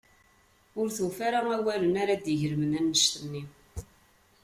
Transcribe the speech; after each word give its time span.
Ur 0.79 0.87
d-tufi 0.87 1.21
ara 1.27 1.39
awalen 1.57 1.93
ara 2.01 2.13
d-igelmen 2.23 2.77
anect-nni. 2.79 3.43